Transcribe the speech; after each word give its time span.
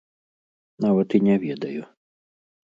Нават 0.85 1.17
і 1.19 1.21
не 1.27 1.35
ведаю. 1.45 1.81